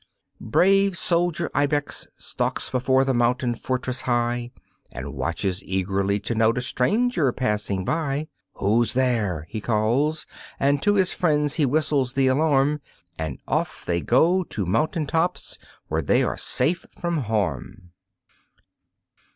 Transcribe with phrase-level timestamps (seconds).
[0.49, 4.49] Brave soldier ibex stalks before the mountain fortress high,
[4.91, 8.27] And watches eagerly to note a stranger passing by.
[8.53, 10.25] "Who's there?" he calls,
[10.59, 12.81] and to his friends he whistles the alarm,
[13.19, 17.91] And off they go to mountain tops where they are safe from harm.